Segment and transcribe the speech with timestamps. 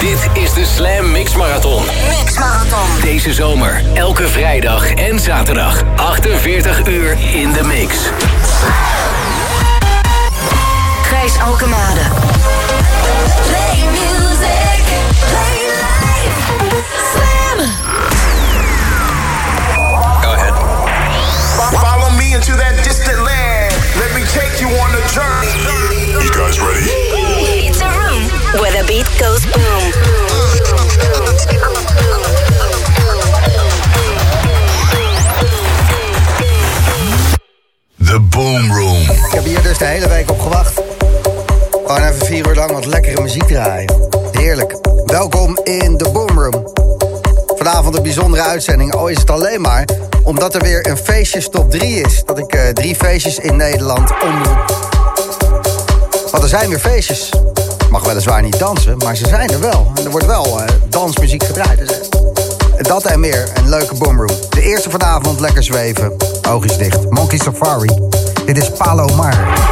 [0.00, 1.84] Dit is de Slam Mix Marathon.
[2.18, 3.00] Mix Marathon.
[3.00, 5.82] Deze zomer, elke vrijdag en zaterdag.
[5.96, 7.96] 48 uur in de mix.
[11.02, 12.00] Gijs Alkemade.
[13.46, 14.84] Play music.
[15.28, 16.40] Play life.
[17.12, 17.68] Slam.
[20.22, 20.54] Go ahead.
[21.80, 23.72] Follow me into that distant land.
[23.96, 26.22] Let me take you on a journey.
[26.22, 27.39] You guys ready?
[28.52, 29.92] Room where the beat goes boom.
[38.06, 39.00] The Boom Room.
[39.00, 40.80] Ik heb hier dus de hele week op gewacht.
[41.70, 44.08] Gewoon even vier uur lang wat lekkere muziek draaien.
[44.32, 44.76] Heerlijk.
[45.06, 46.72] Welkom in de Boomroom.
[47.56, 48.94] Vanavond een bijzondere uitzending.
[48.94, 49.84] Al is het alleen maar
[50.22, 52.22] omdat er weer een feestjes top 3 is.
[52.24, 54.88] Dat ik eh, drie feestjes in Nederland omroep.
[56.30, 57.30] Want er zijn weer feestjes.
[57.90, 59.92] Mag weliswaar niet dansen, maar ze zijn er wel.
[59.94, 61.78] En er wordt wel eh, dansmuziek gedraaid.
[61.78, 62.08] Dus,
[62.76, 64.36] eh, dat en meer, een leuke boomroom.
[64.50, 66.16] De eerste vanavond lekker zweven.
[66.48, 67.10] Oogjes dicht.
[67.10, 67.88] Monkey Safari.
[68.46, 69.69] Dit is Palomar.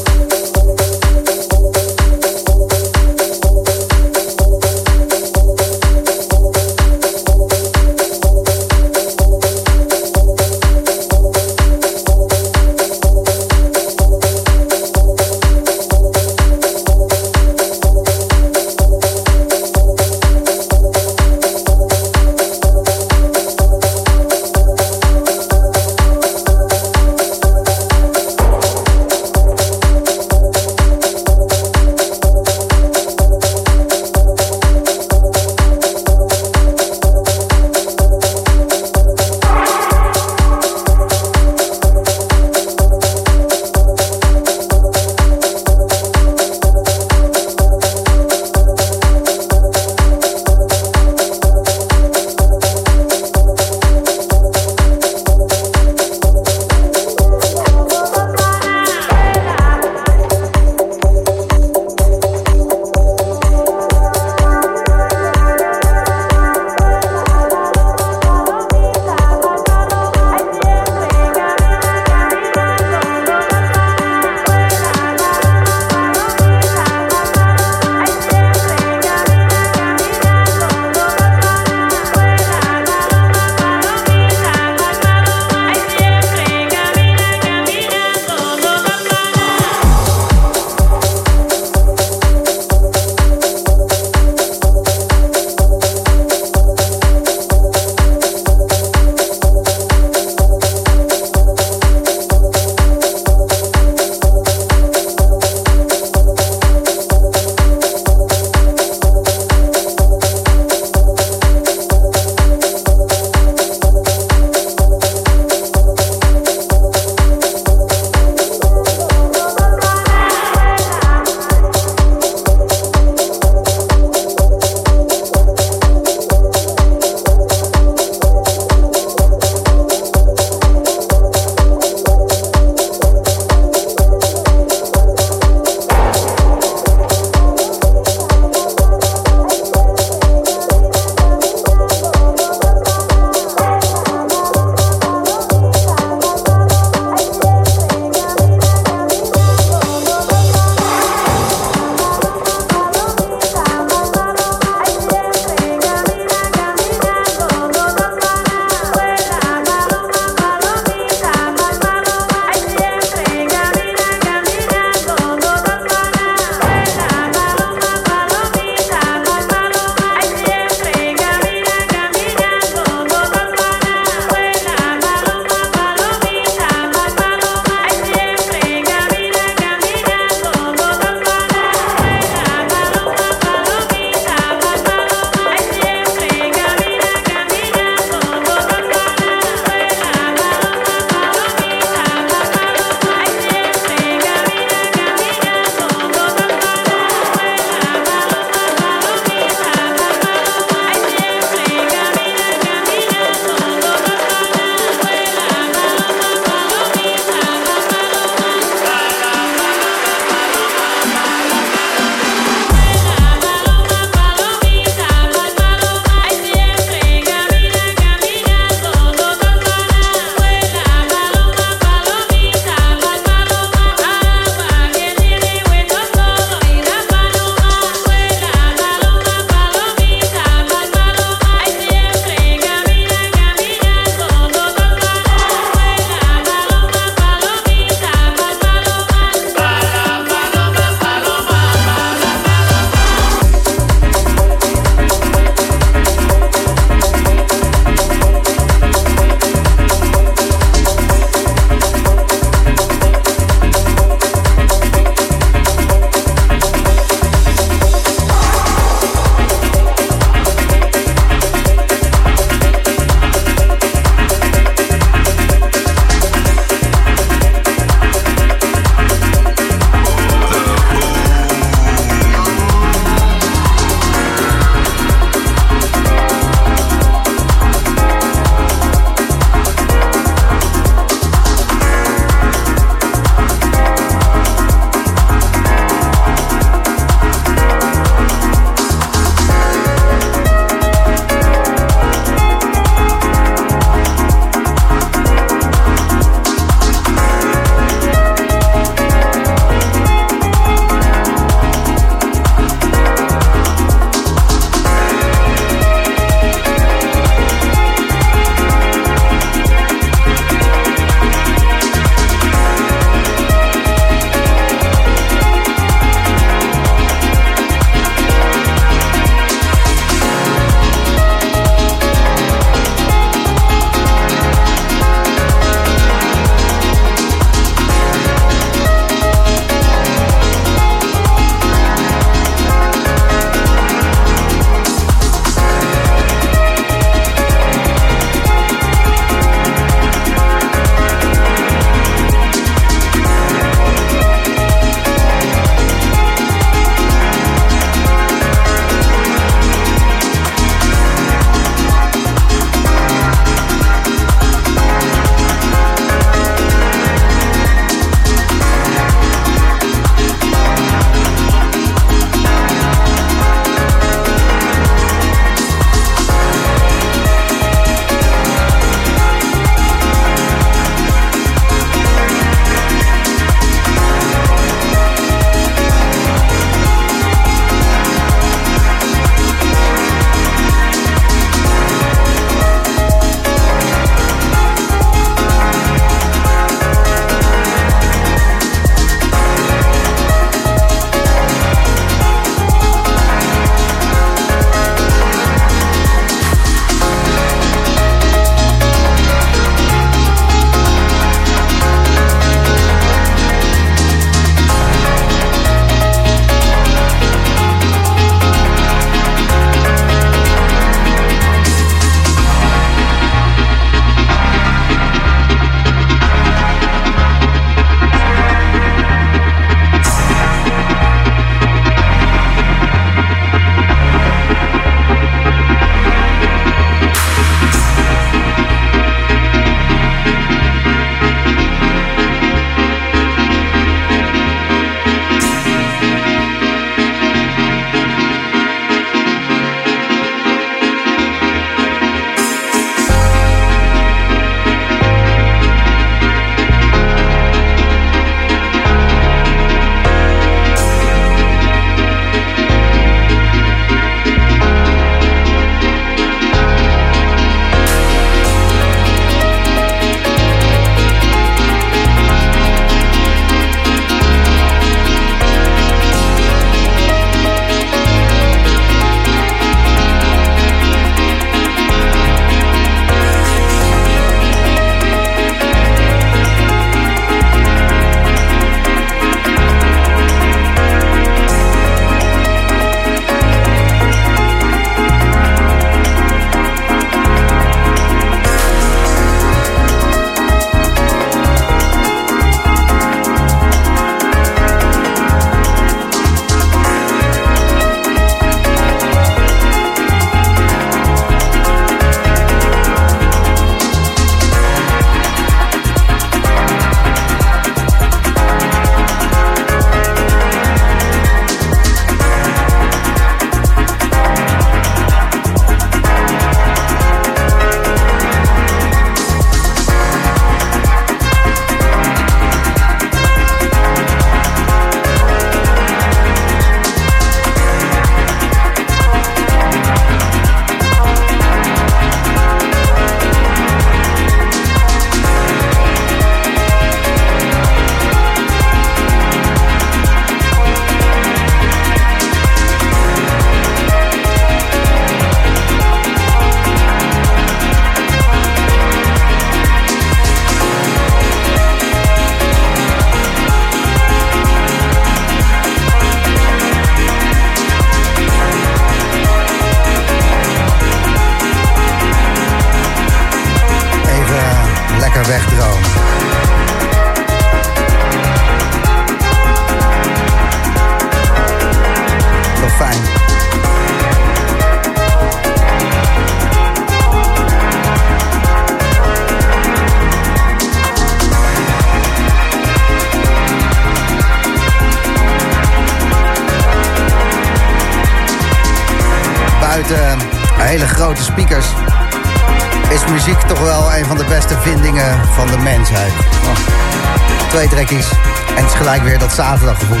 [599.36, 600.00] Zaterdaggevoel.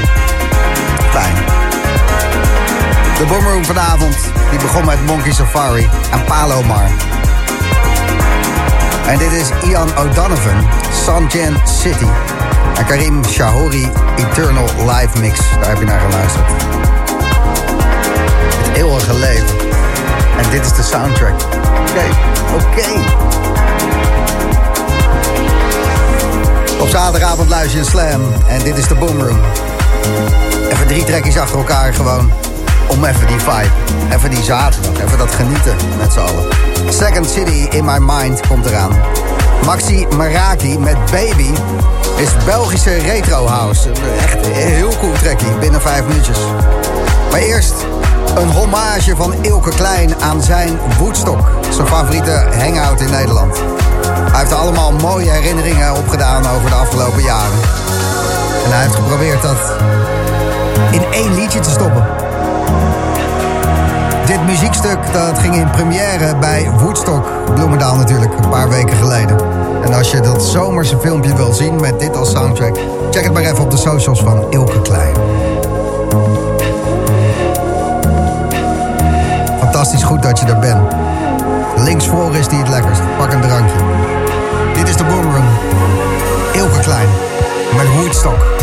[1.10, 1.34] Fijn.
[3.18, 4.16] De Boomroom vanavond
[4.50, 6.90] die begon met Monkey Safari en Palomar.
[9.06, 10.66] En dit is Ian O'Donovan,
[11.04, 12.06] Sanjan City.
[12.78, 15.40] En Karim Shahori, Eternal Live Mix.
[15.60, 16.46] Daar heb je naar geluisterd.
[18.56, 19.58] Het eeuwige leven.
[20.38, 21.34] En dit is de soundtrack.
[21.90, 22.06] Oké,
[22.54, 22.88] oké.
[26.80, 28.32] Op zaterdagavond luister je Slam.
[28.48, 29.40] En dit is de Boomroom.
[30.70, 32.32] Even drie trekjes achter elkaar gewoon.
[32.88, 33.70] Om even die vibe.
[34.14, 35.04] Even die zaterdag.
[35.04, 36.44] Even dat genieten met z'n allen.
[36.88, 38.90] Second City in My Mind komt eraan.
[39.64, 41.50] Maxi Maraki met Baby
[42.16, 43.90] is Belgische retro house.
[44.18, 45.58] Echt een heel cool trekkie.
[45.60, 46.38] Binnen vijf minuutjes.
[47.30, 47.74] Maar eerst
[48.36, 51.48] een hommage van Ilke Klein aan zijn Woodstock.
[51.70, 53.62] Zijn favoriete hangout in Nederland.
[54.36, 57.58] Hij heeft allemaal mooie herinneringen opgedaan over de afgelopen jaren.
[58.64, 59.56] En hij heeft geprobeerd dat
[60.90, 62.06] in één liedje te stoppen.
[64.26, 69.36] Dit muziekstuk dat ging in première bij Woodstock, Bloemendaal natuurlijk, een paar weken geleden.
[69.84, 72.76] En als je dat zomerse filmpje wil zien met dit als soundtrack...
[73.10, 75.14] check het maar even op de socials van Ilke Klein.
[79.58, 80.94] Fantastisch goed dat je er bent.
[81.76, 83.00] Links voor is die het lekkerst.
[83.18, 83.78] Pak een drankje.
[84.96, 85.44] De Boomroom.
[86.52, 87.08] Ilke Klein.
[87.76, 88.55] Met Woodstock.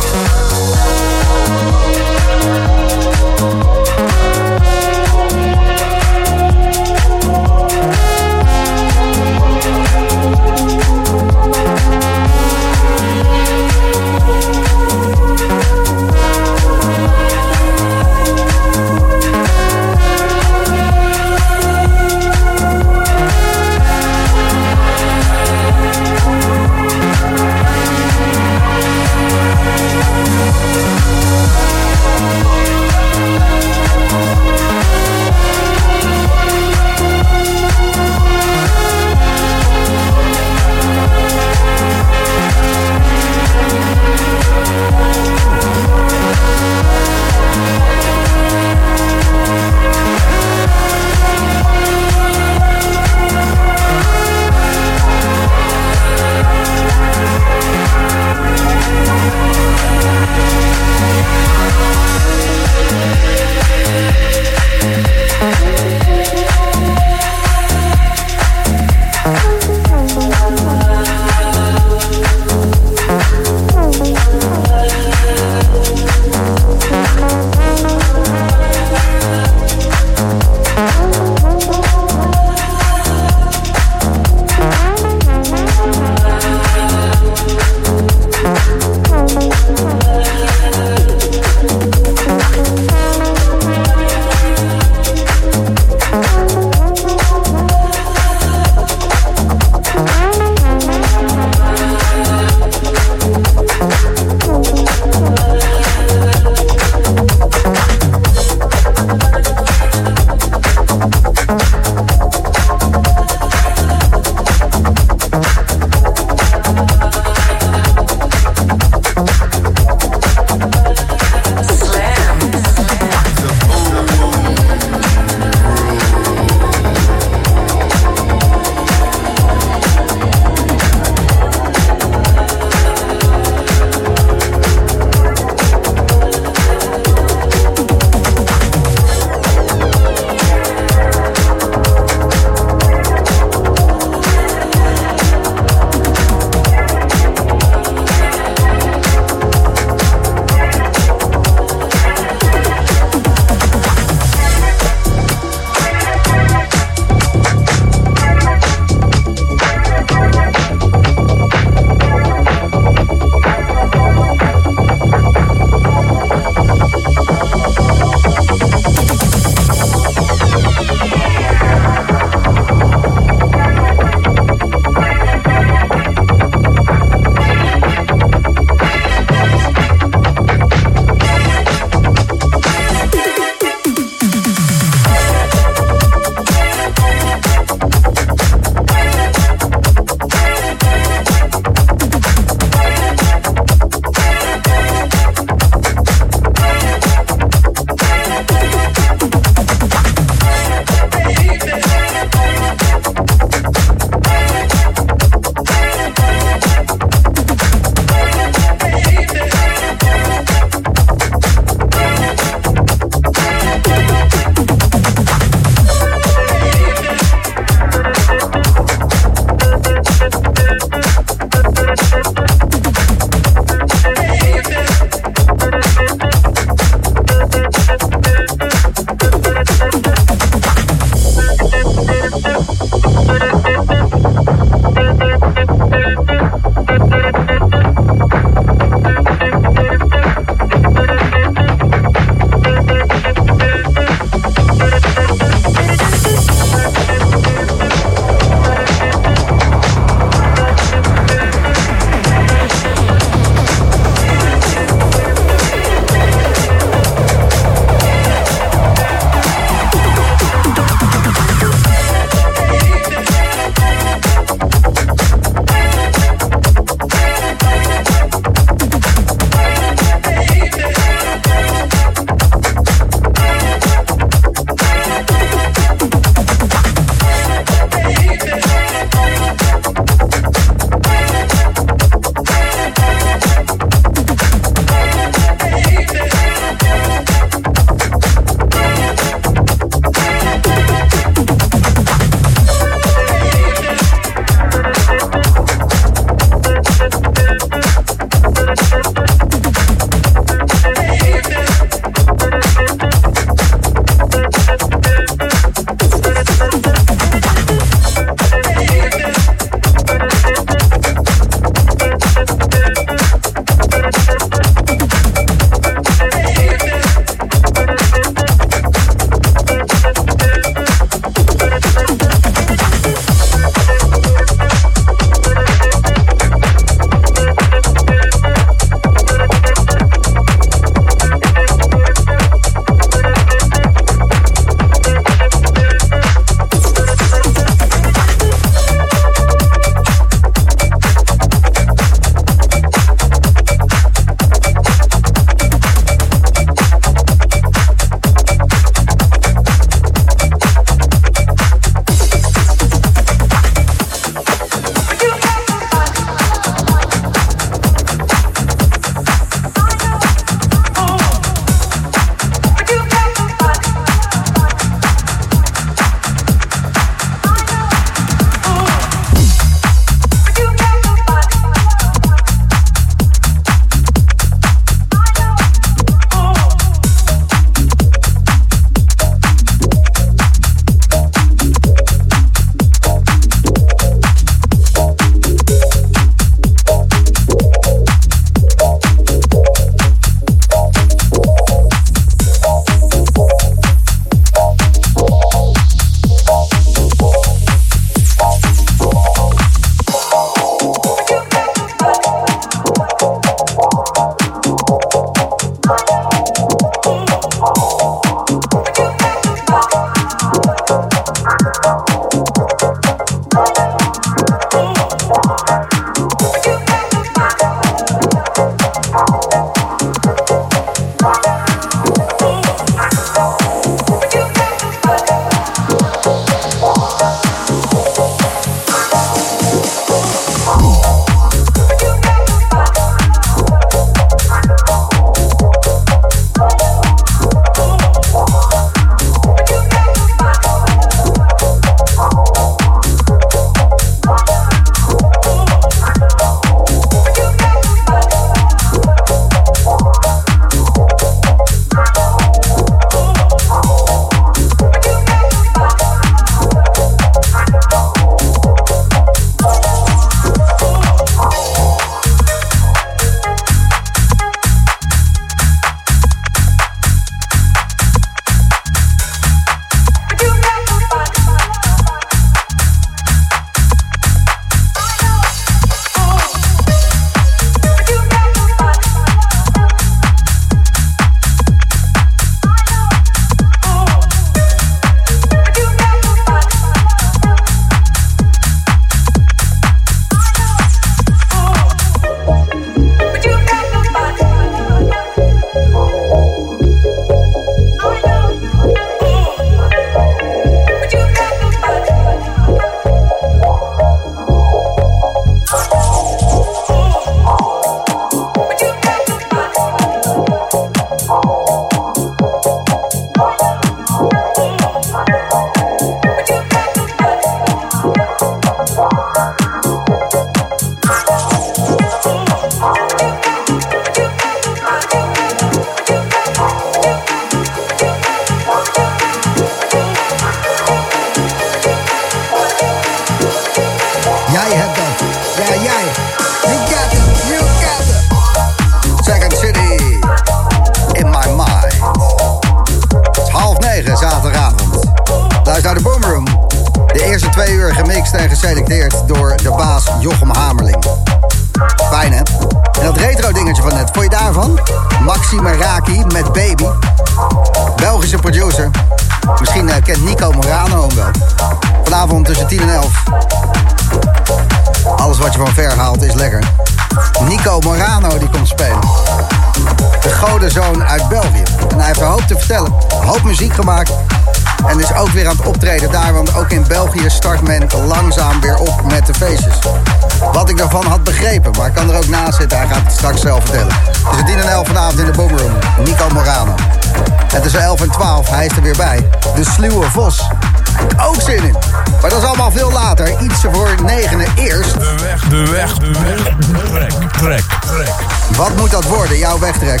[592.20, 593.40] Maar dat is allemaal veel later.
[593.40, 595.00] Iets voor negenen eerst.
[595.00, 596.42] De weg, de weg, de weg.
[596.90, 598.12] Trek, trek, trek.
[598.56, 600.00] Wat moet dat worden, jouw wegtrek?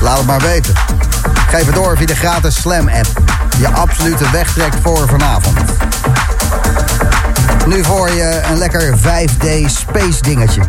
[0.00, 0.74] Laat het maar weten.
[1.48, 3.06] Geef het door via de gratis Slam-app.
[3.58, 5.58] Je absolute wegtrek voor vanavond.
[7.66, 10.62] Nu voor je een lekker 5D space dingetje.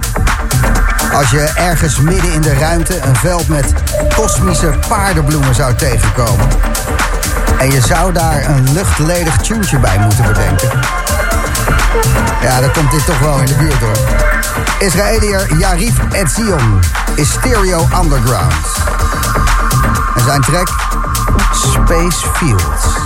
[1.13, 3.73] Als je ergens midden in de ruimte een veld met
[4.15, 6.47] kosmische paardenbloemen zou tegenkomen.
[7.57, 10.69] En je zou daar een luchtledig tuentje bij moeten bedenken.
[12.41, 13.97] Ja, dan komt dit toch wel in de buurt hoor.
[14.79, 16.79] Israëliër Yarif Etzion
[17.15, 18.65] is Stereo Underground.
[20.15, 20.67] En zijn track
[21.51, 23.02] Space Fields.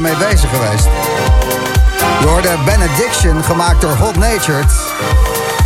[0.00, 0.88] Mee bezig geweest.
[2.20, 4.72] Je hoorde Benediction, gemaakt door Hot Natured.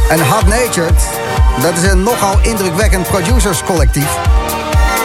[0.09, 1.03] En Hot Natured,
[1.61, 4.19] dat is een nogal indrukwekkend producerscollectief.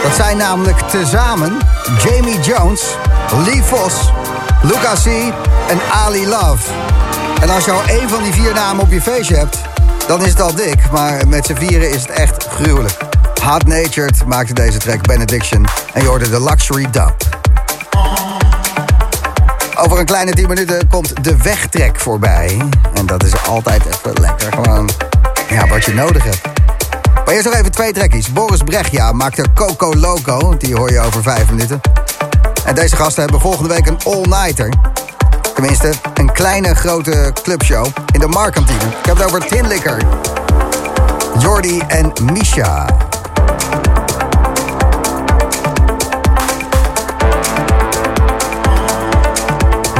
[0.02, 1.58] Dat zijn namelijk tezamen
[1.98, 2.96] Jamie Jones,
[3.44, 4.10] Lee Vos,
[4.62, 5.06] Luca C.
[5.68, 6.70] en Ali Love.
[7.40, 9.58] En als je al één van die vier namen op je feestje hebt,
[10.06, 10.90] dan is het al dik.
[10.90, 12.96] Maar met z'n vieren is het echt gruwelijk.
[13.42, 17.21] Hot Natured maakte deze track Benediction en je hoorde de Luxury Dub.
[19.84, 22.62] Over een kleine 10 minuten komt de wegtrek voorbij.
[22.94, 24.52] En dat is altijd even lekker.
[24.52, 24.90] Gewoon
[25.48, 26.40] ja, wat je nodig hebt.
[27.24, 28.32] Maar eerst nog even twee trekkies.
[28.32, 30.56] Boris Brechtja maakte Coco Loco.
[30.56, 31.80] Die hoor je over vijf minuten.
[32.64, 34.72] En deze gasten hebben volgende week een all-nighter.
[35.54, 38.84] Tenminste, een kleine grote clubshow in de Markantine.
[39.00, 39.98] Ik heb het over Tin Liquor.
[41.38, 42.91] Jordi en Misha.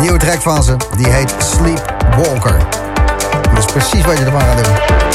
[0.03, 2.59] Nieuwe track van ze, die heet Sleepwalker.
[3.55, 5.12] Dat is precies wat je ervan gaat doen.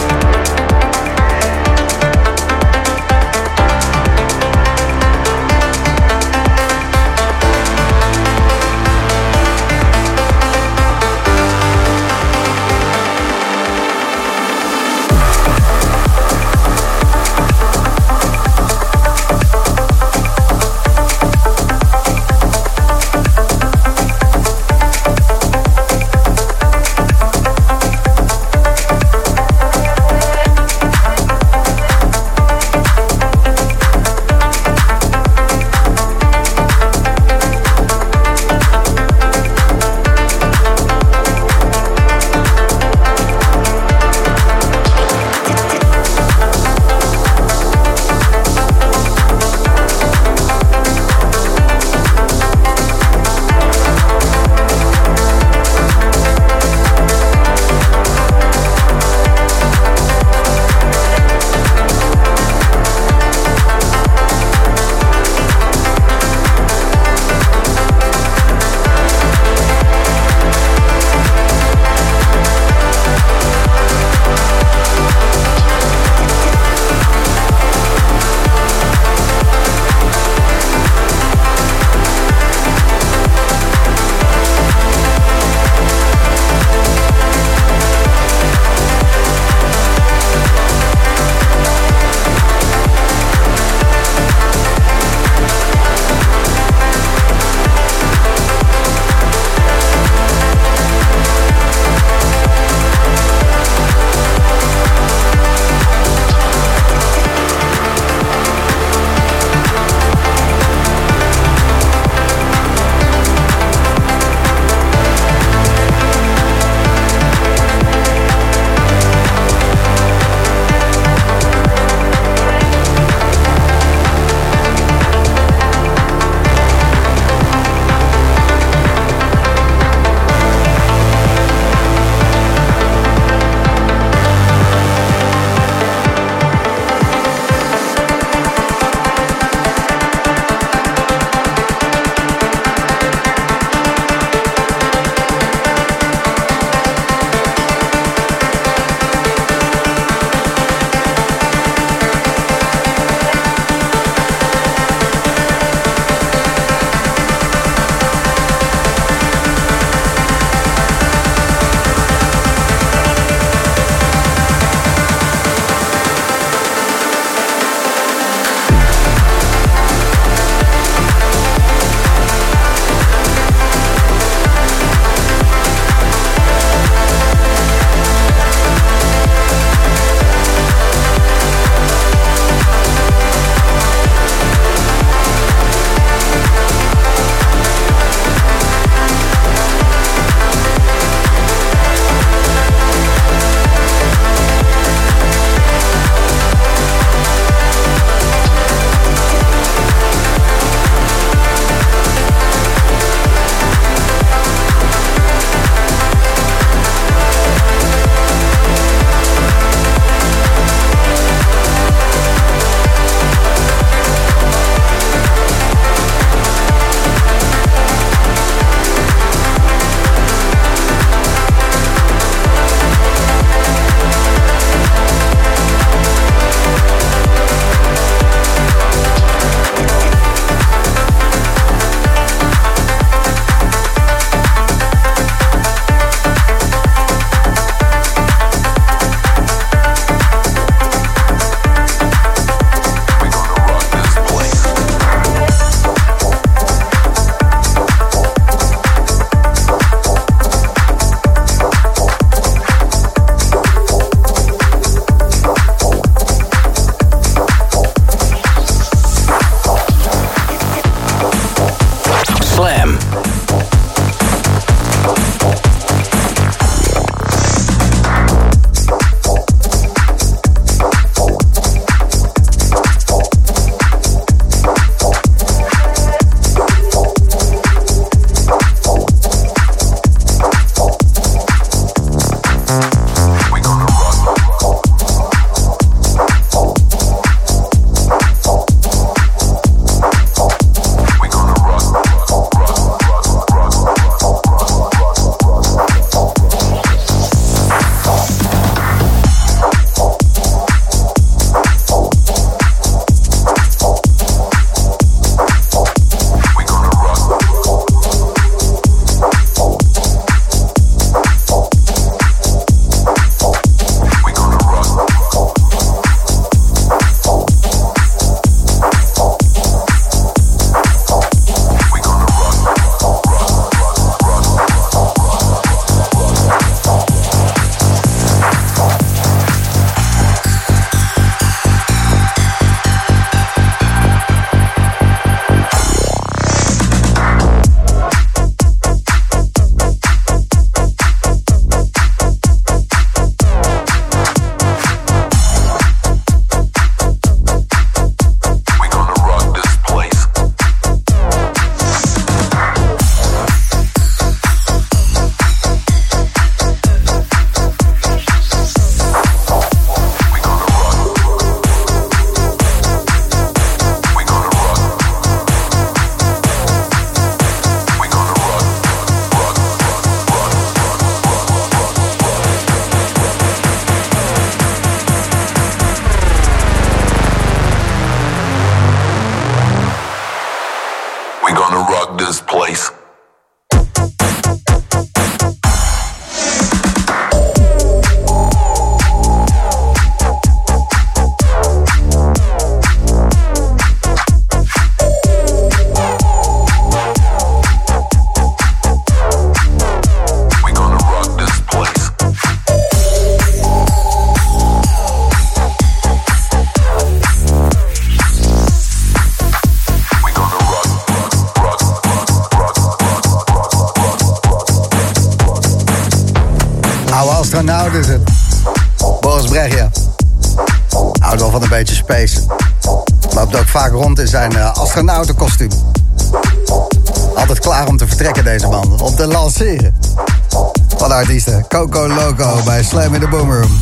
[432.98, 433.82] Slam in the Boomroom.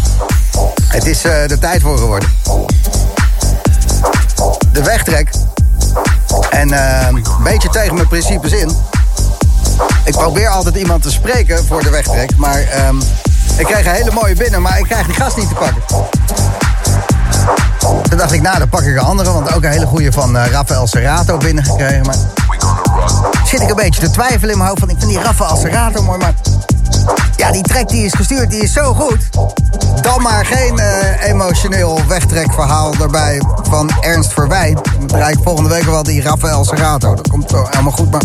[0.87, 2.29] Het is uh, de tijd voor geworden.
[4.71, 5.29] De wegtrek.
[6.49, 8.71] En uh, een beetje tegen mijn principes in.
[10.03, 12.37] Ik probeer altijd iemand te spreken voor de wegtrek.
[12.37, 13.01] Maar um,
[13.57, 15.81] ik krijg een hele mooie binnen, maar ik krijg die gast niet te pakken.
[18.09, 19.31] Toen dacht ik, nou, dan pak ik een andere.
[19.31, 22.05] Want ook een hele goede van uh, Rafael Serrato binnengekregen.
[22.05, 22.17] Maar
[23.45, 24.79] zit ik een beetje te twijfelen in mijn hoofd.
[24.79, 26.33] Van, ik vind die Rafael Serrato mooi, maar...
[27.37, 29.29] Ja, die track die is gestuurd, die is zo goed.
[30.01, 34.73] Dan maar geen uh, emotioneel wegtrekverhaal erbij van Ernst Verwij.
[34.73, 37.15] Dan draai ik volgende week wel die Rafael Serrato.
[37.15, 38.21] Dat komt wel helemaal goed, maar...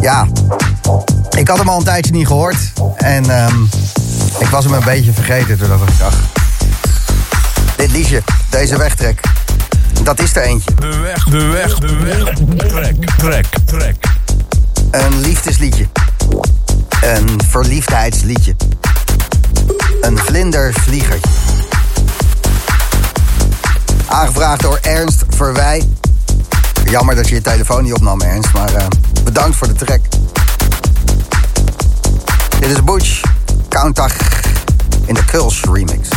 [0.00, 0.26] Ja,
[1.36, 2.56] ik had hem al een tijdje niet gehoord.
[2.96, 3.68] En um,
[4.38, 6.16] ik was hem een beetje vergeten toen ik dacht...
[7.76, 9.20] Dit liedje, deze wegtrek,
[10.02, 10.74] dat is er eentje.
[10.74, 12.34] De weg, de weg, de weg.
[12.68, 13.96] Trek, trek, trek.
[14.90, 15.86] Een liefdesliedje.
[17.04, 18.54] Een verliefdheidsliedje.
[20.00, 21.30] Een vlindervliegertje.
[24.06, 25.88] Aangevraagd door Ernst Verwij.
[26.84, 28.86] Jammer dat je je telefoon niet opnam, Ernst, maar uh,
[29.24, 30.00] bedankt voor de track.
[32.60, 33.20] Dit is Butch,
[33.68, 34.16] Countach
[35.06, 36.08] in de Kulsh remix.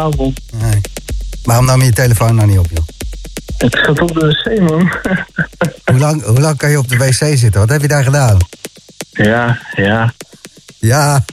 [0.00, 0.40] Goedenavond.
[0.52, 0.80] Nee.
[1.44, 2.84] Waarom nam je je telefoon nou niet op, joh?
[3.58, 4.92] Ik zat op de wc, man.
[5.84, 7.60] Hoe lang, hoe lang kan je op de wc zitten?
[7.60, 8.36] Wat heb je daar gedaan?
[9.10, 10.12] ja, ja,
[10.78, 11.24] Ja,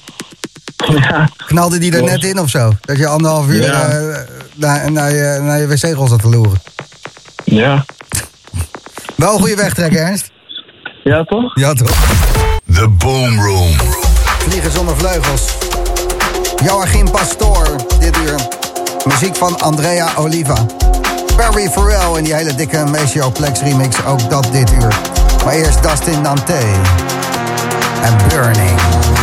[1.00, 1.30] ja.
[1.46, 2.72] knalde die er net in of zo?
[2.82, 3.88] Dat je anderhalf uur Ja.
[4.56, 6.62] naar, naar, je, naar je wc-rol zat te loeren.
[7.44, 7.86] Ja.
[9.16, 10.32] Wel een goede wegtrek, Ernst.
[11.04, 11.56] Ja, toch?
[11.60, 11.92] Ja, toch?
[12.74, 13.74] The Boom Room.
[14.40, 15.42] Vliegen zonder vleugels.
[16.64, 18.40] Joachim Pastoor, dit uur.
[19.06, 20.66] Muziek van Andrea Oliva.
[21.38, 24.96] Barry Farrell en die hele dikke Maceo Plex remix, ook dat dit uur.
[25.46, 26.58] Maar eerst Dustin Dante.
[28.04, 28.80] En Burning.
[28.80, 29.17] Burning,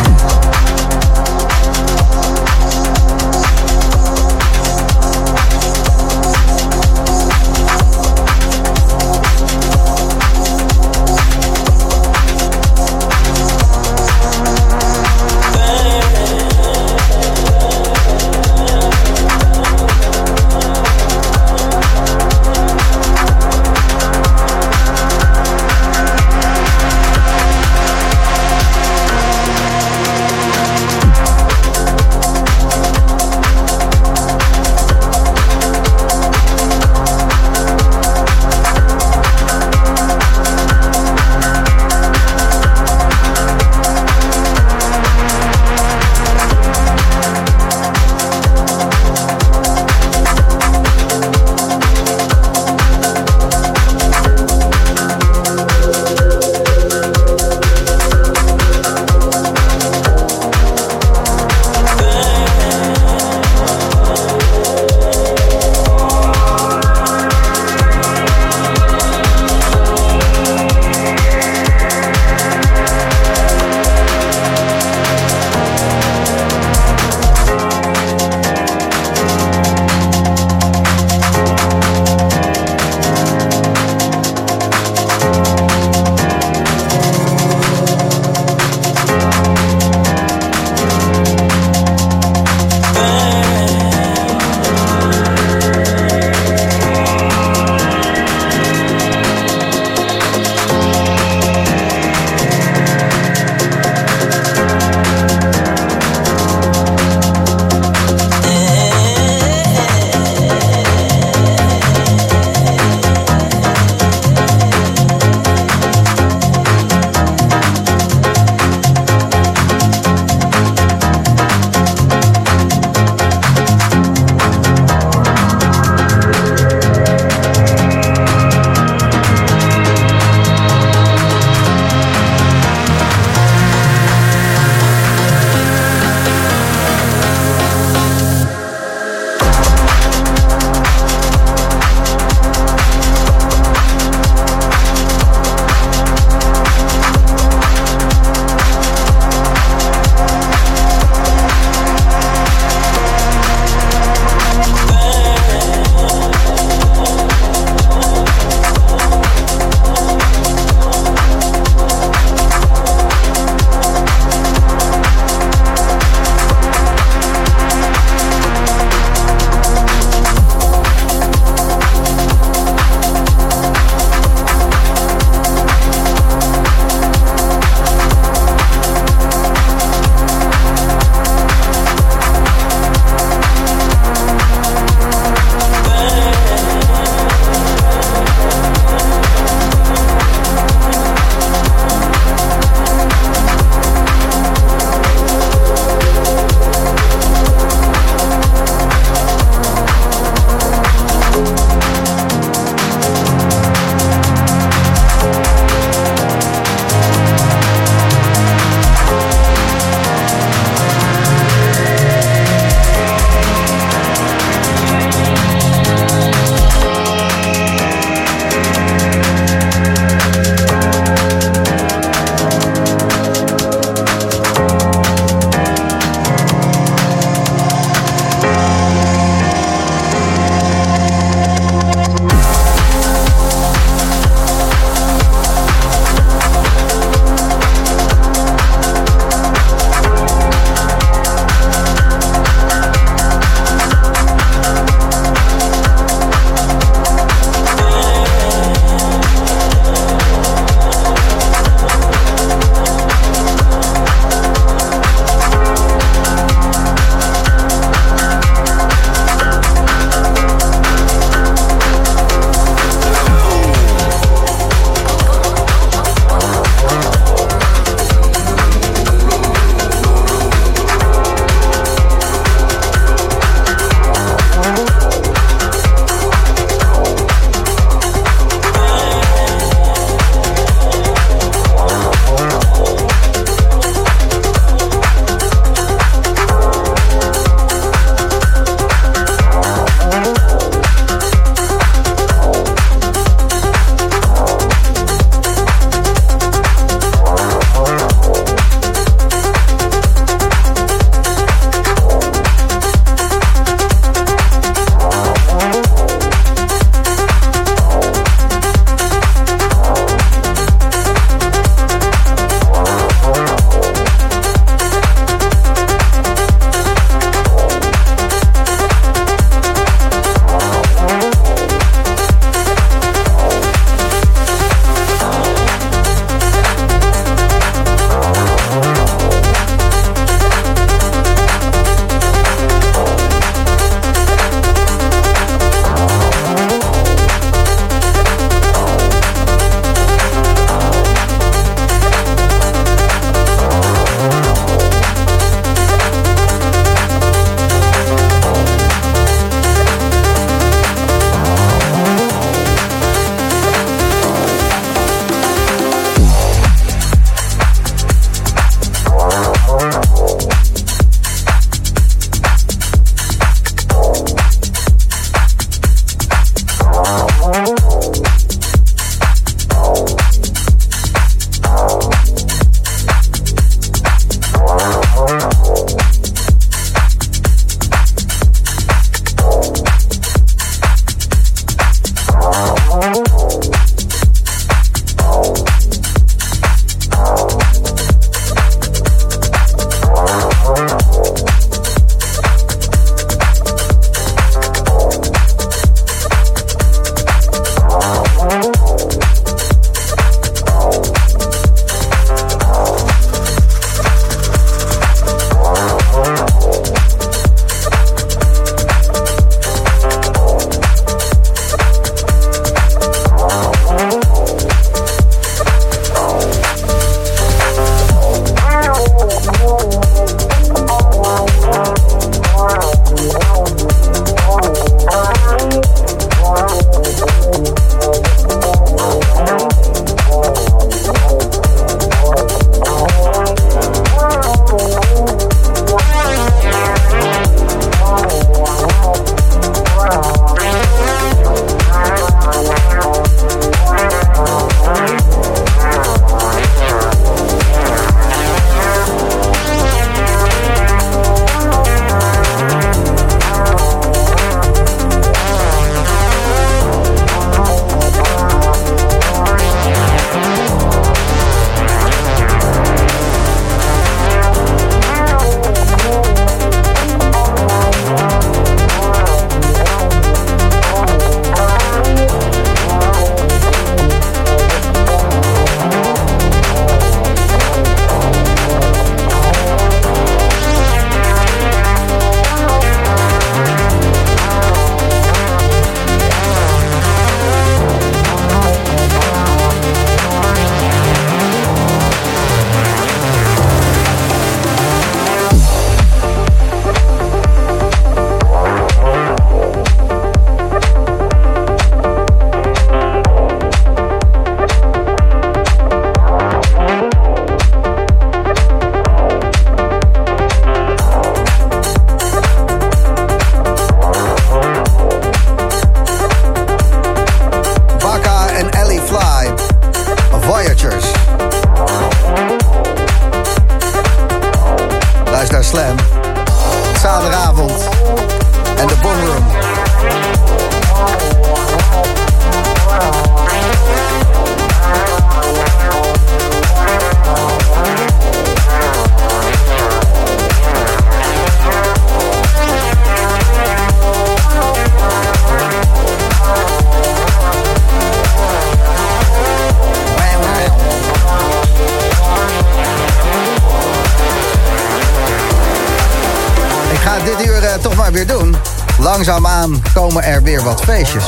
[560.85, 561.25] feestjes.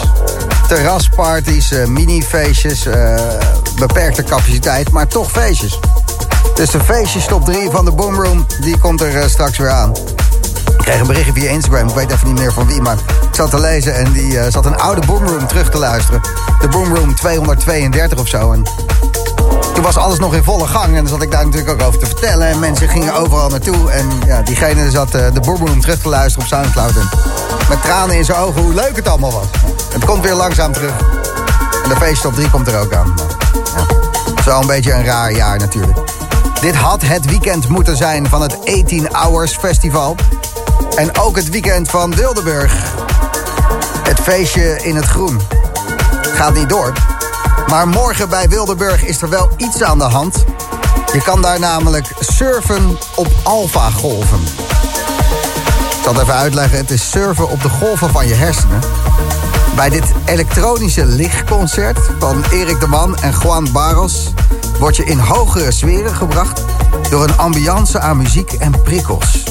[0.68, 3.16] Terrasparties, eh, minifeestjes, eh,
[3.76, 5.80] beperkte capaciteit, maar toch feestjes.
[6.56, 9.96] Dus de feestjes top 3 van de Boomroom, die komt er eh, straks weer aan.
[10.78, 12.94] Ik kreeg een berichtje via Instagram, ik weet even niet meer van wie, maar
[13.30, 16.22] ik zat te lezen en die zat een oude Boomroom terug te luisteren.
[16.62, 18.52] De Boomroom 232 of zo.
[18.52, 18.64] En
[19.74, 22.00] toen was alles nog in volle gang en dan zat ik daar natuurlijk ook over
[22.00, 22.48] te vertellen.
[22.48, 23.92] En mensen gingen overal naartoe.
[23.92, 26.94] En ja, diegene zat de Boomroom terug te luisteren op Soundcloud.
[27.70, 29.46] Met tranen in zijn ogen hoe leuk het allemaal was.
[29.94, 30.94] Het komt weer langzaam terug.
[31.84, 33.14] En de feestje op 3 komt er ook aan.
[34.46, 34.60] Ja.
[34.60, 35.98] Een beetje een raar jaar natuurlijk.
[36.62, 40.16] Dit had het weekend moeten zijn van het 18 Hours Festival.
[40.96, 42.74] En ook het weekend van Wildeburg.
[44.04, 45.42] Het feestje in het groen.
[46.22, 46.92] Gaat niet door.
[47.68, 50.44] Maar morgen bij Wildeburg is er wel iets aan de hand.
[51.14, 54.67] Je kan daar namelijk surfen op alfa-golven.
[56.08, 56.78] Zal het even uitleggen.
[56.78, 58.80] Het is surfen op de golven van je hersenen.
[59.76, 64.34] Bij dit elektronische lichtconcert van Erik de Man en Juan Barros...
[64.80, 66.62] word je in hogere sferen gebracht...
[67.10, 69.44] door een ambiance aan muziek en prikkels.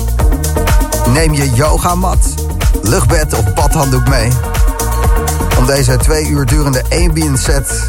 [1.12, 2.34] Neem je yogamat,
[2.82, 4.28] luchtbed of badhanddoek mee...
[5.58, 7.88] om deze twee uur durende ambient set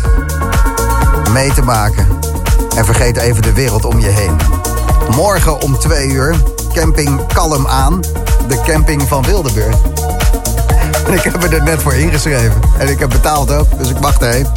[1.32, 2.07] mee te maken.
[2.76, 4.38] En vergeet even de wereld om je heen.
[5.15, 6.36] Morgen om twee uur,
[6.74, 7.99] camping Kalm aan.
[8.48, 9.76] De camping van Wildeburg.
[11.08, 12.62] En ik heb er net voor ingeschreven.
[12.78, 14.48] En ik heb betaald ook, dus ik mag erheen.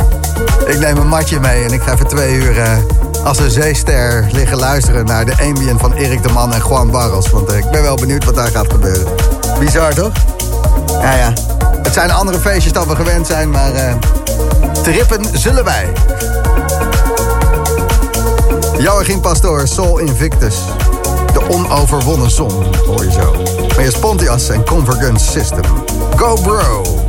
[0.66, 2.76] Ik neem een matje mee en ik ga even twee uur eh,
[3.24, 5.04] als een zeester liggen luisteren...
[5.06, 7.30] naar de ambient van Erik de Man en Juan Barros.
[7.30, 9.06] Want eh, ik ben wel benieuwd wat daar gaat gebeuren.
[9.58, 10.12] Bizar, toch?
[11.00, 11.32] Ja, ja.
[11.82, 13.72] Het zijn andere feestjes dan we gewend zijn, maar...
[13.72, 13.94] eh,
[14.82, 15.92] trippen zullen wij.
[18.78, 20.56] Joachim Pastoor, Soul Invictus.
[21.32, 22.52] De onoverwonnen zon,
[22.86, 23.32] hoor je zo.
[23.76, 25.64] Met je Pontias en Convergence System.
[26.16, 27.00] Go bro!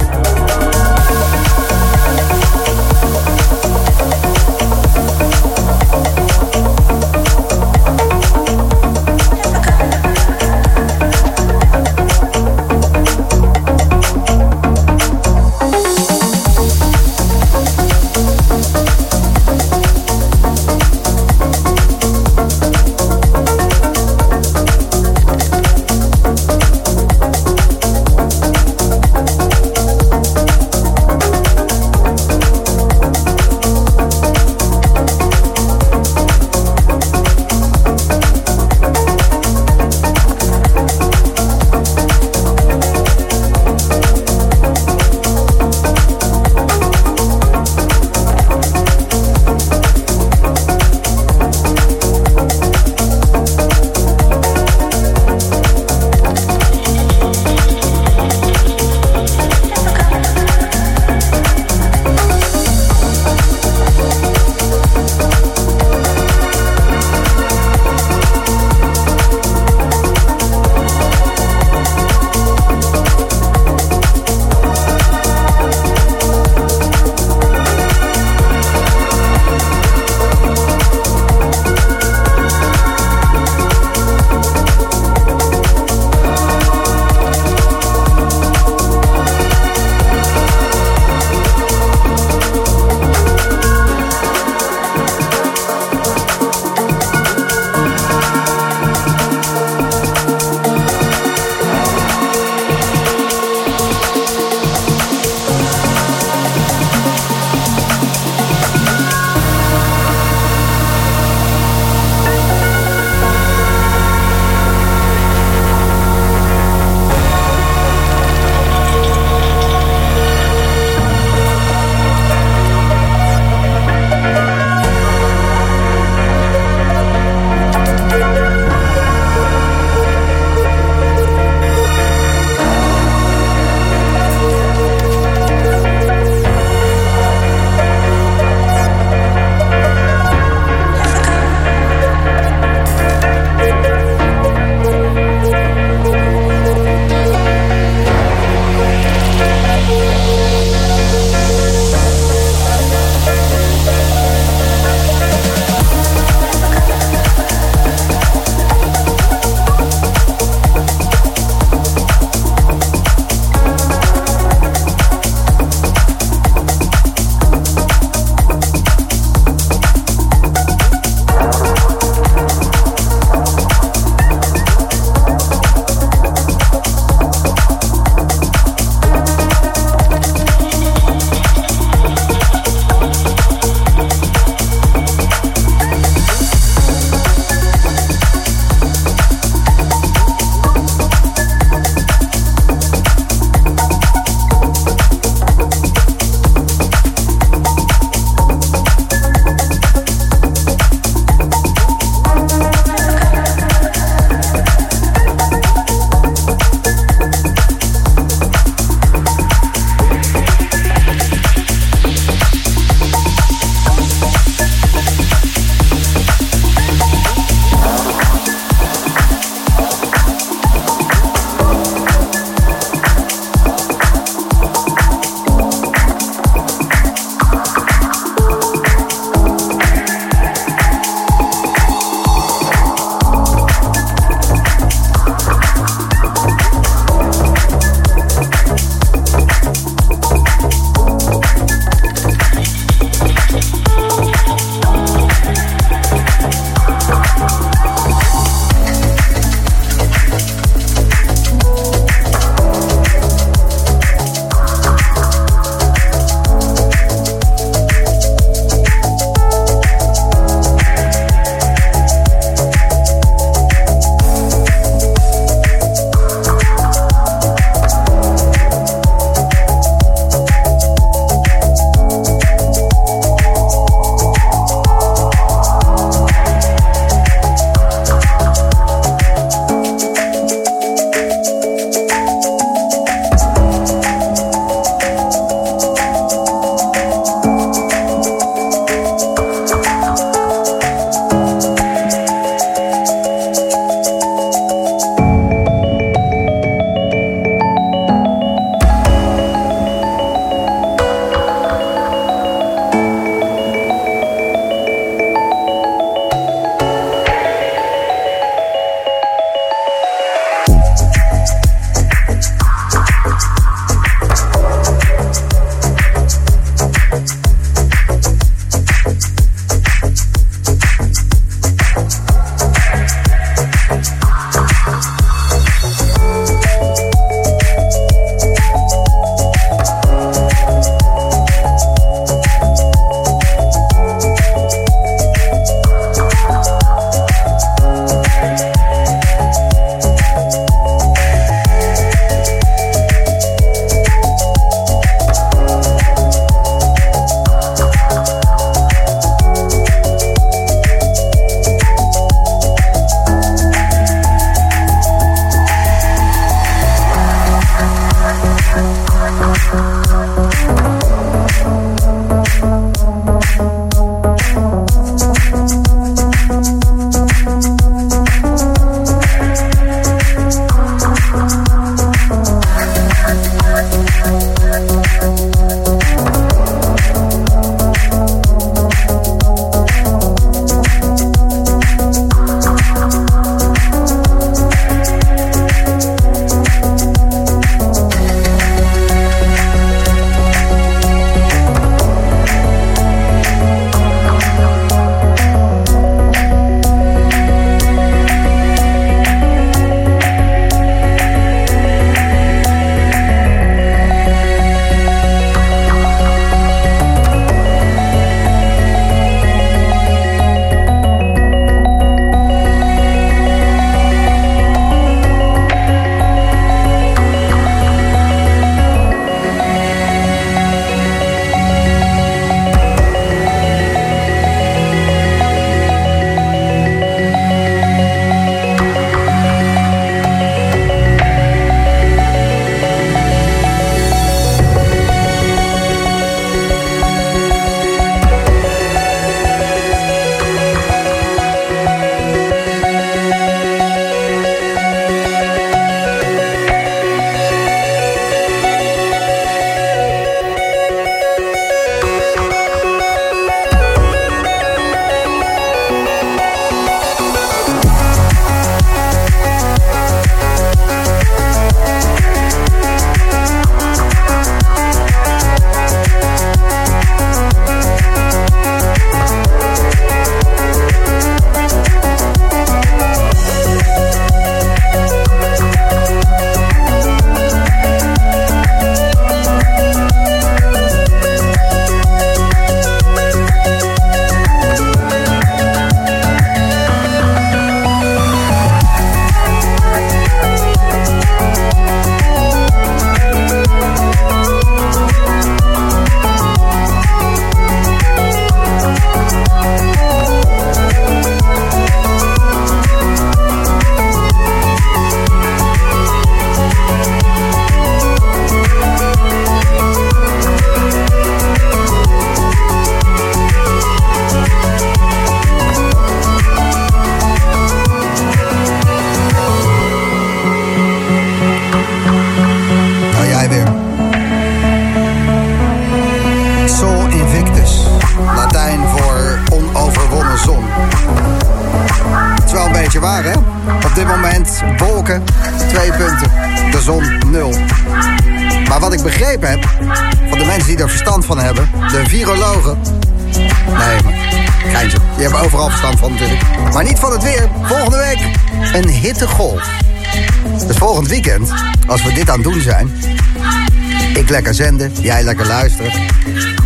[555.02, 555.92] Jij lekker luisteren...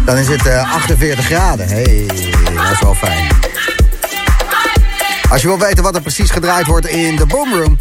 [0.06, 1.68] dan is het eh, 48 graden.
[1.68, 2.06] hey,
[2.56, 3.28] dat is wel fijn.
[5.30, 7.80] Als je wil weten wat er precies gedraaid wordt in de Boomroom...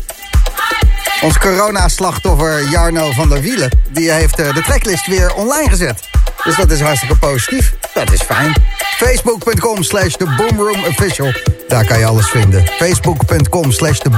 [1.23, 3.71] ons corona-slachtoffer Jarno van der Wielen...
[3.91, 6.09] die heeft eh, de tracklist weer online gezet.
[6.45, 7.75] Dus dat is hartstikke positief.
[7.95, 8.55] Dat is fijn.
[8.97, 11.65] Facebook.com slash The.
[11.69, 12.67] Daar kan je alles vinden.
[12.79, 14.11] Facebook.com slash The.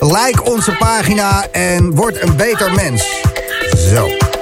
[0.00, 3.22] Like onze pagina en word een beter mens.
[3.90, 4.35] Zo.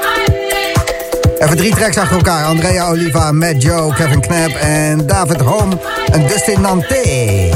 [1.44, 2.44] Even drie tracks achter elkaar.
[2.44, 5.76] Andrea Oliva, Matt Joe, Kevin Knapp en David Home
[6.12, 7.50] en Dustin Nanté.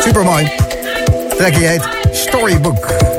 [0.00, 0.52] Supermooi.
[1.36, 3.09] Trekkie heet Storybook.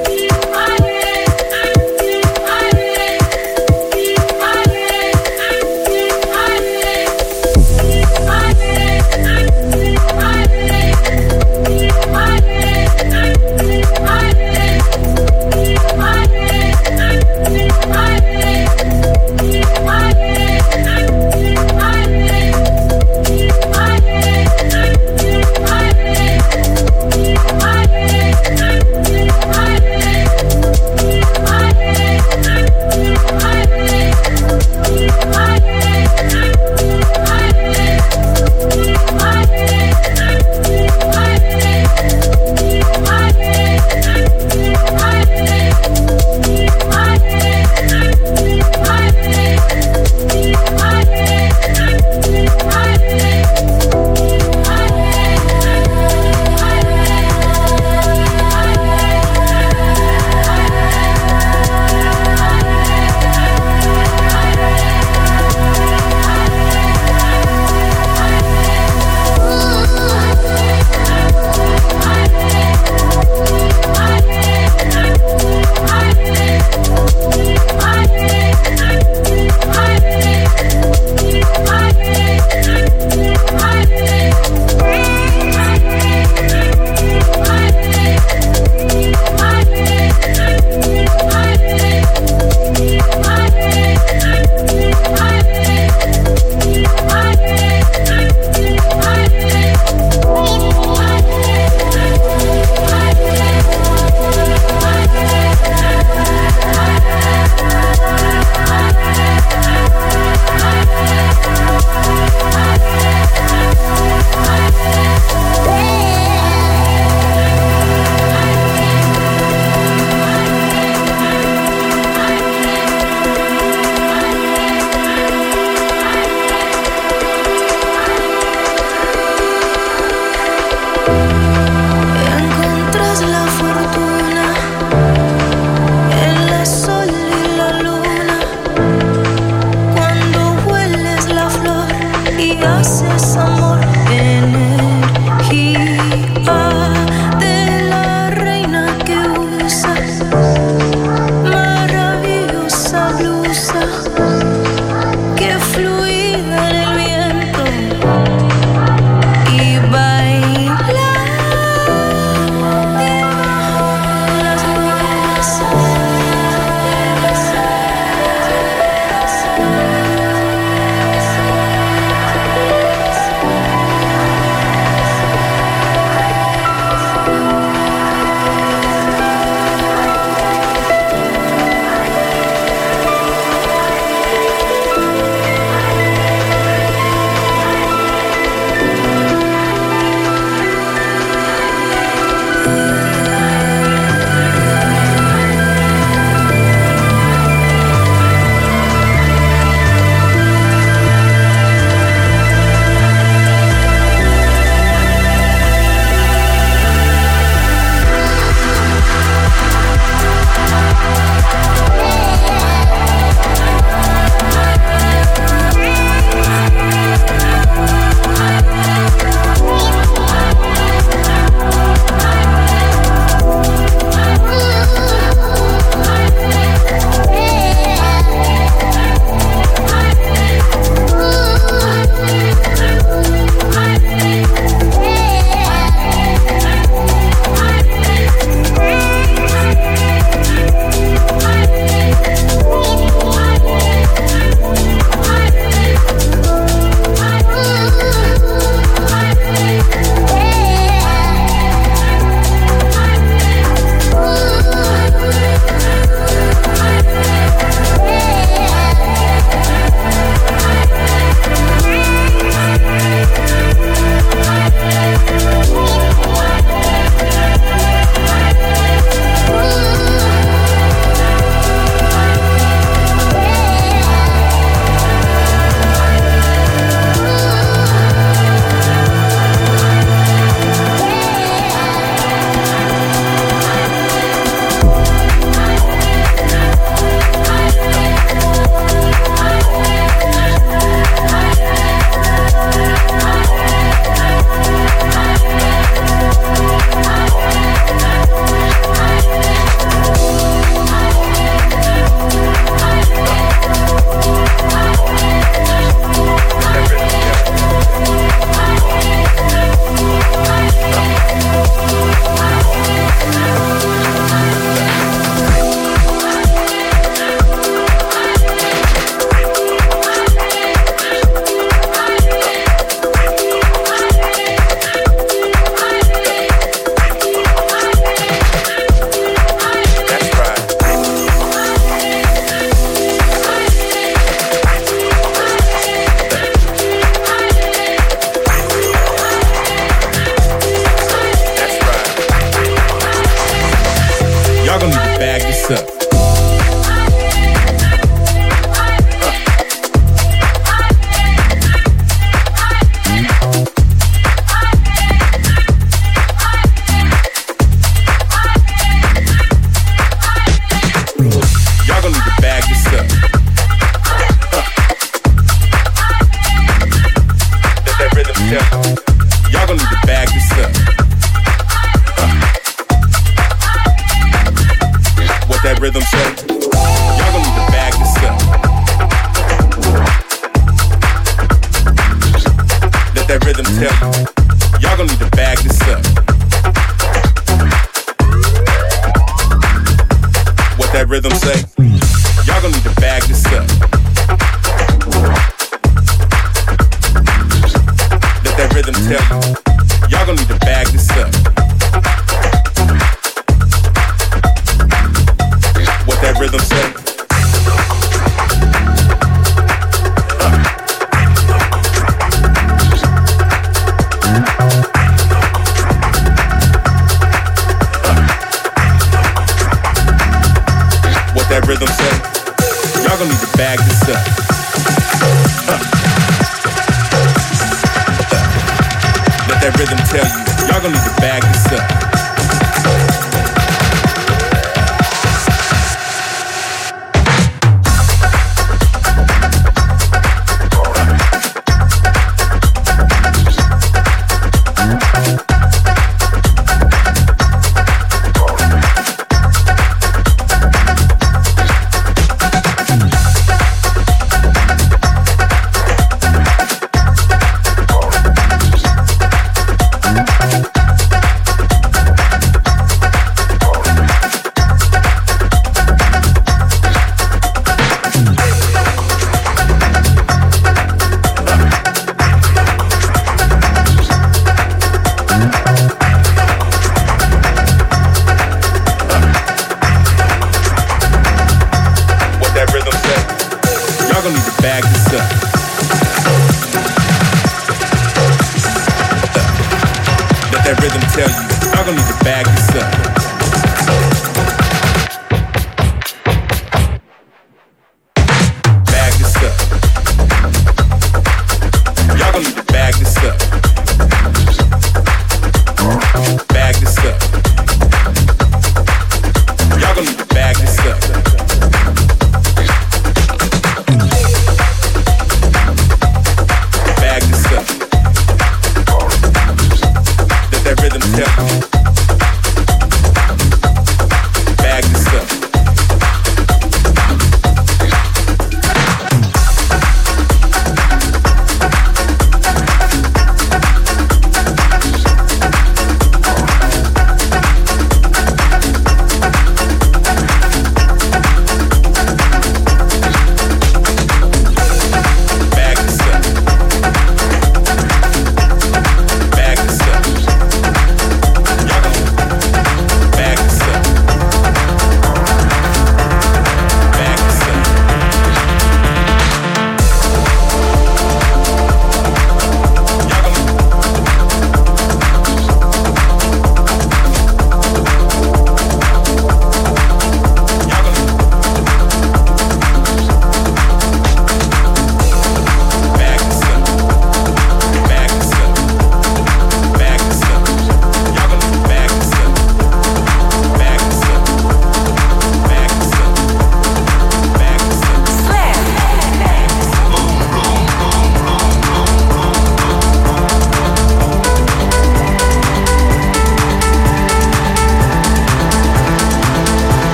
[375.81, 376.40] rhythm so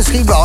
[0.00, 0.39] misschien wel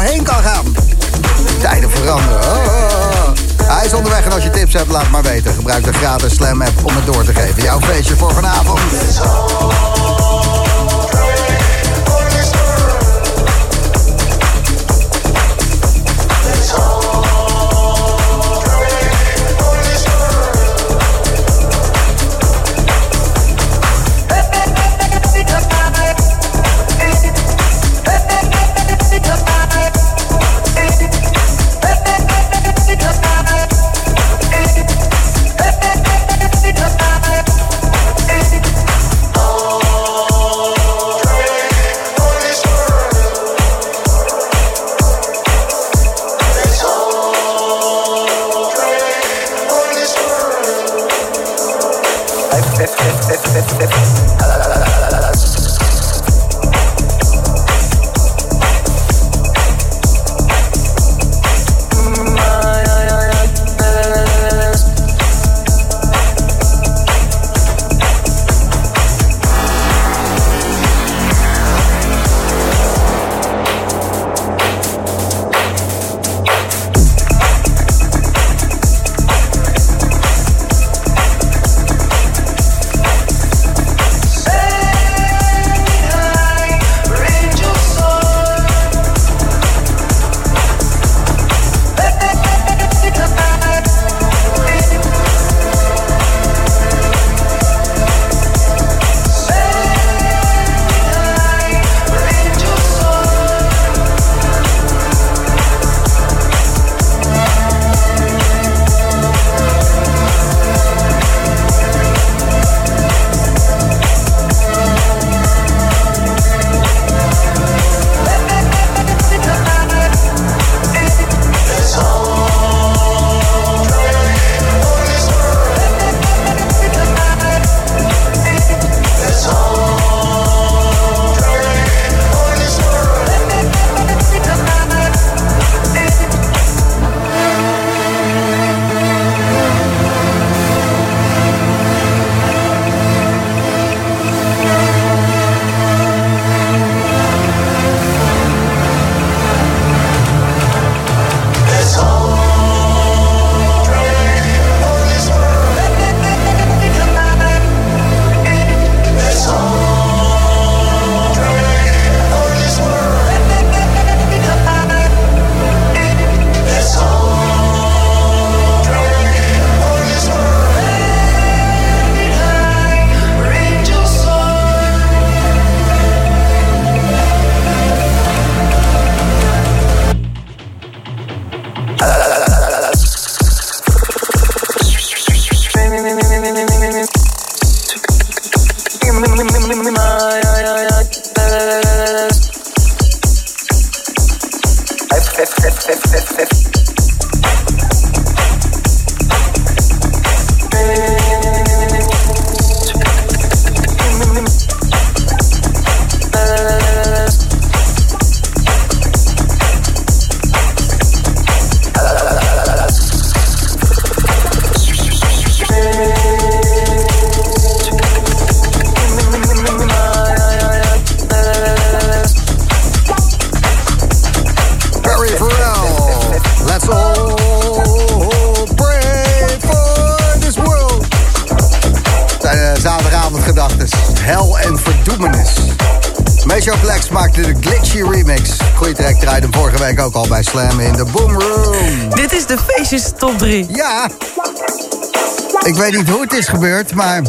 [245.91, 247.21] weet niet hoe het is gebeurd, maar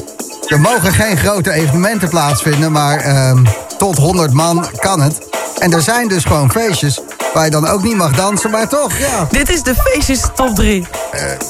[0.47, 3.45] er mogen geen grote evenementen plaatsvinden, maar ehm,
[3.79, 5.19] tot 100 man kan het.
[5.59, 7.01] En er zijn dus gewoon feestjes
[7.35, 9.27] waar je dan ook niet mag dansen, maar toch, ja.
[9.31, 10.87] Dit is de feestjes top 3.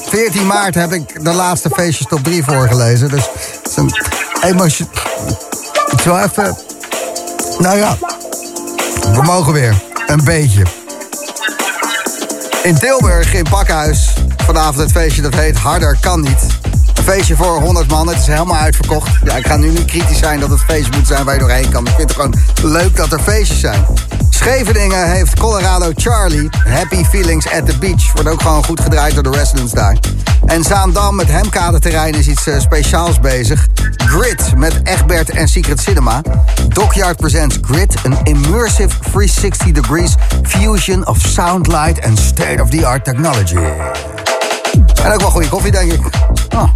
[0.09, 3.29] 14 maart heb ik de laatste feestjes top 3 voorgelezen, dus
[3.61, 3.93] het is een
[4.43, 4.89] emotie...
[5.91, 6.57] Ik zal even...
[7.57, 7.97] Nou ja,
[9.13, 9.83] We mogen weer.
[10.07, 10.63] Een beetje.
[12.63, 14.13] In Tilburg, in Pakhuis.
[14.45, 16.56] Vanavond het feestje dat heet Harder Kan Niet.
[17.07, 18.07] Feestje voor 100 man.
[18.07, 19.09] Het is helemaal uitverkocht.
[19.23, 21.69] Ja, ik ga nu niet kritisch zijn dat het feest moet zijn waar je doorheen
[21.69, 21.87] kan.
[21.87, 23.85] Ik vind het gewoon leuk dat er feestjes zijn.
[24.29, 26.49] Scheveningen heeft Colorado Charlie.
[26.67, 28.13] Happy Feelings at the Beach.
[28.13, 29.97] Wordt ook gewoon goed gedraaid door de residents daar.
[30.45, 33.67] En Zaandam met Hemkade-terrein is iets eh, speciaals bezig.
[33.97, 36.21] Grid met Egbert en Secret Cinema.
[36.67, 43.57] Dockyard presents Grid, een immersive 360 degrees fusion of sound, light en state-of-the-art technology.
[45.03, 46.01] En ook wel goede koffie, denk ik.
[46.55, 46.69] Oh.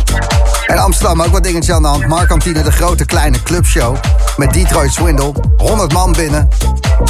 [0.66, 2.08] En Amsterdam ook wat dingetjes aan de hand.
[2.08, 3.96] Markantine, de grote kleine clubshow.
[4.38, 5.34] Met Detroit Swindle.
[5.58, 6.50] 100 man binnen.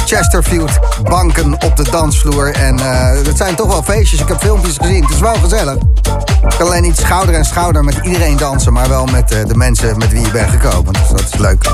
[0.06, 0.70] Chesterfield,
[1.02, 2.50] banken op de dansvloer.
[2.54, 4.20] En uh, het zijn toch wel feestjes.
[4.20, 5.02] Ik heb filmpjes gezien.
[5.02, 5.74] Het is wel gezellig.
[5.74, 8.72] Ik kan alleen niet schouder aan schouder met iedereen dansen.
[8.72, 10.92] Maar wel met uh, de mensen met wie je bent gekomen.
[10.92, 11.64] Dus dat is leuk.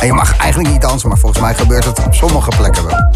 [0.00, 1.08] En je mag eigenlijk niet dansen.
[1.08, 3.10] Maar volgens mij gebeurt het op sommige plekken wel.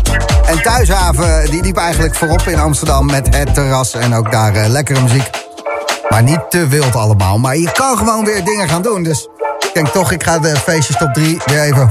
[0.47, 3.07] En Thuishaven, die liep eigenlijk voorop in Amsterdam.
[3.07, 5.50] Met het terras en ook daar uh, lekkere muziek.
[6.11, 7.39] Maar niet te wild allemaal.
[7.39, 9.03] Maar je kan gewoon weer dingen gaan doen.
[9.03, 9.29] Dus
[9.59, 11.89] ik denk toch, ik ga de feestjes top 3 weer even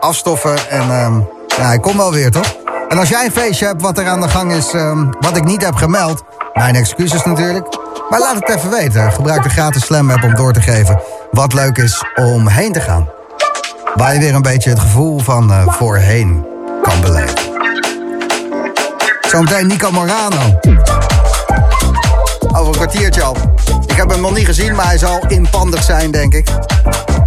[0.00, 0.70] afstoffen.
[0.70, 2.56] En um, ja, ik kom wel weer, toch?
[2.88, 5.44] En als jij een feestje hebt wat er aan de gang is, um, wat ik
[5.44, 6.22] niet heb gemeld...
[6.52, 7.66] mijn excuses natuurlijk.
[8.10, 9.12] Maar laat het even weten.
[9.12, 11.00] Gebruik de gratis Slam app om door te geven
[11.30, 13.08] wat leuk is om heen te gaan.
[13.94, 16.46] Waar je weer een beetje het gevoel van uh, voorheen
[16.82, 17.38] kan beleven.
[19.20, 20.58] Zometeen Nico Morano.
[22.52, 23.36] Over een kwartiertje al.
[23.86, 26.48] Ik heb hem nog niet gezien, maar hij zal inpandig zijn, denk ik.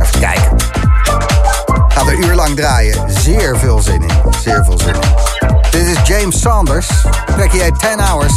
[0.01, 0.55] Even kijken.
[1.87, 3.11] Gaat een uur lang draaien.
[3.11, 4.33] Zeer veel zin in.
[4.43, 5.49] Zeer veel zin in.
[5.71, 6.87] Dit is James Saunders.
[7.37, 8.33] Heet 10 Hours.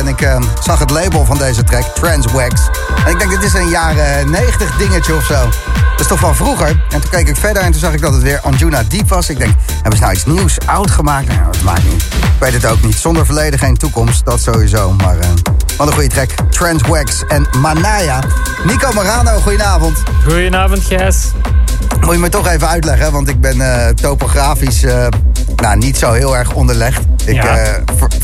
[0.00, 2.60] En ik eh, zag het label van deze track, Transwax.
[3.04, 5.34] En ik denk, dit is een jaren 90 dingetje of zo.
[5.90, 6.68] Dat is toch van vroeger?
[6.68, 9.28] En toen keek ik verder en toen zag ik dat het weer Anjuna Deep was.
[9.28, 11.28] Ik denk, hebben ze nou iets nieuws, oud gemaakt?
[11.28, 12.02] Nou, dat maakt niet.
[12.02, 12.94] Ik weet het ook niet.
[12.94, 14.92] Zonder verleden geen toekomst, dat sowieso.
[14.92, 15.28] Maar eh,
[15.76, 16.30] wat een goede track.
[16.50, 18.20] Transwax en Manaya.
[18.64, 20.02] Nico Marano, goedenavond.
[20.24, 21.26] Goedenavond, Gijs.
[22.00, 25.06] Moet je me toch even uitleggen, want ik ben eh, topografisch eh,
[25.56, 27.00] nou, niet zo heel erg onderlegd.
[27.24, 27.56] Ik Ja.
[27.56, 27.72] eh,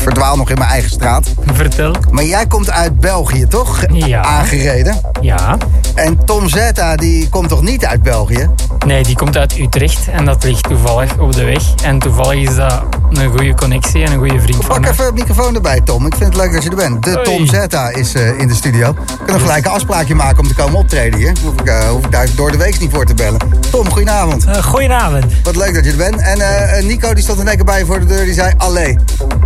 [0.07, 1.33] verdwaal nog in mijn eigen straat.
[1.53, 1.95] Vertel.
[2.11, 3.83] Maar jij komt uit België, toch?
[3.93, 4.21] Ja.
[4.21, 5.01] Aangereden.
[5.21, 5.57] Ja.
[5.95, 8.49] En Tom Zetta, die komt toch niet uit België?
[8.85, 11.63] Nee, die komt uit Utrecht en dat ligt toevallig op de weg.
[11.83, 15.55] En toevallig is dat een goede connectie en een goede vriend Pak even het microfoon
[15.55, 16.05] erbij, Tom.
[16.05, 17.03] Ik vind het leuk dat je er bent.
[17.03, 17.23] De Hoi.
[17.23, 18.93] Tom Zetta is eh, in de studio.
[18.93, 21.33] We kunnen gelijk een afspraakje maken om te komen optreden hier.
[21.43, 23.39] Hoef ik, eh, hoef ik daar door de week niet voor te bellen.
[23.71, 24.45] Tom, goedenavond.
[24.45, 25.25] Eh, goedenavond.
[25.43, 26.21] Wat leuk dat je er bent.
[26.21, 28.25] En Nico die stond één keer bij je voor de deur.
[28.25, 28.97] Die zei, allee.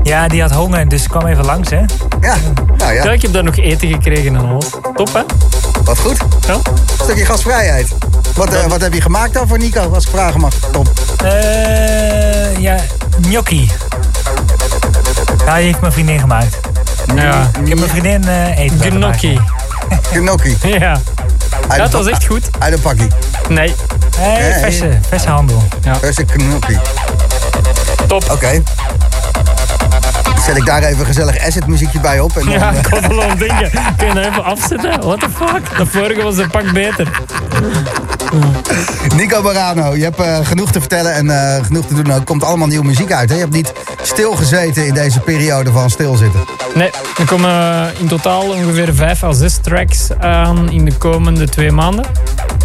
[0.04, 1.80] Ja, die had honger, dus kwam even langs, hè?
[2.22, 2.36] Ja,
[2.78, 3.04] nou ja.
[3.04, 4.70] Ja, ik heb daar nog eten gekregen en alles.
[4.96, 5.22] Top, hè?
[5.84, 6.18] Wat goed.
[6.48, 6.58] Ja.
[7.04, 7.88] Stukje gastvrijheid.
[8.36, 10.54] Wat, eh, wat heb je gemaakt dan voor Nico, als ik vragen mag?
[10.72, 10.86] Tom.
[11.24, 12.78] Eh, ja,
[13.22, 13.72] gnocchi.
[15.46, 16.60] Ja, die heeft mijn vriendin gemaakt.
[17.16, 17.50] Ja.
[17.64, 19.40] Ik heb mijn vriendin eh eten Gnocchi.
[20.14, 20.58] Gnocchi.
[20.62, 21.00] Ja.
[21.68, 22.50] Uit Dat was echt goed.
[22.60, 23.08] Uit een pakkie.
[23.50, 23.76] Nee.
[24.20, 25.64] Nee, verse, verse handel.
[25.84, 25.96] Ja.
[25.96, 26.80] Verse gnocchi.
[28.08, 28.30] Top.
[28.32, 28.64] Oké.
[30.46, 32.38] Zet ik daar even gezellig asset muziekje bij op.
[32.38, 33.72] En dan, Ja, eh, ik kon wel aan denken.
[33.98, 35.02] Kun je dat even afzetten?
[35.02, 35.78] What the fuck?
[35.78, 37.08] De vorige was een pak beter.
[39.18, 42.12] Nico Barano, je hebt eh, genoeg te vertellen en eh, genoeg te doen.
[42.12, 43.30] Er komt allemaal nieuwe muziek uit.
[43.30, 43.36] Hè?
[43.36, 46.40] Je hebt niet stilgezeten in deze periode van stilzitten.
[46.74, 51.50] Nee, er komen eh, in totaal ongeveer vijf à zes tracks aan in de komende
[51.50, 52.06] twee maanden.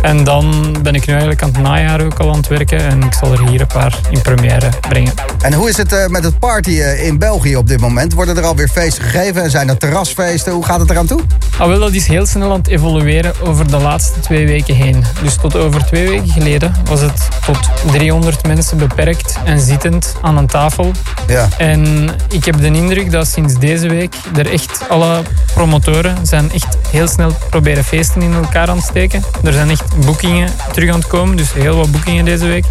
[0.06, 2.78] En dan ben ik nu eigenlijk aan het najaar ook al aan het werken.
[2.78, 5.12] En ik zal er hier een paar in première brengen.
[5.40, 8.12] En hoe is het eh, met het party eh, in België op dit moment?
[8.12, 10.52] Worden er alweer feesten gegeven en zijn er terrasfeesten?
[10.52, 11.20] Hoe gaat het eraan toe?
[11.58, 15.04] Ah, wel, dat is heel snel aan het evolueren over de laatste twee weken heen.
[15.22, 17.58] Dus tot over twee weken geleden was het tot
[17.92, 20.90] 300 mensen beperkt en zittend aan een tafel.
[21.26, 21.48] Ja.
[21.58, 25.22] En ik heb de indruk dat sinds deze week er echt alle
[25.54, 29.22] promotoren zijn echt heel snel proberen feesten in elkaar aan het steken.
[29.44, 32.64] Er zijn echt boekingen terug aan het komen, dus heel wat boekingen deze week.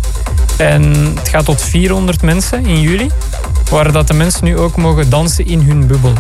[0.58, 0.84] En
[1.16, 3.10] het gaat tot 400 mensen in juli,
[3.70, 6.14] waar dat de mensen nu ook mogen dansen in hun bubbel.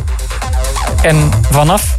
[1.02, 1.98] En vanaf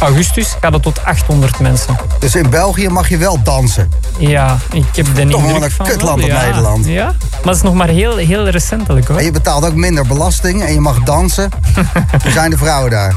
[0.00, 1.96] augustus gaat het tot 800 mensen.
[2.18, 3.90] Dus in België mag je wel dansen.
[4.18, 5.86] Ja, ik heb de Toch indruk wel een van...
[5.86, 6.86] kutland op ja, Nederland.
[6.86, 7.14] Ja, maar
[7.44, 9.18] het is nog maar heel, heel recentelijk hoor.
[9.18, 11.50] En je betaalt ook minder belasting en je mag dansen.
[12.22, 13.14] Hoe zijn de vrouwen daar?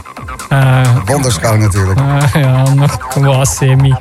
[0.49, 1.99] Eh, Wonderschoon natuurlijk.
[1.99, 3.95] Ah, ja, nog wel semi.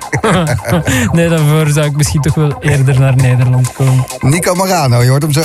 [1.13, 4.05] nee, daarvoor zou ik misschien toch wel eerder naar Nederland komen.
[4.21, 5.43] Nico Marano, je hoort hem zo.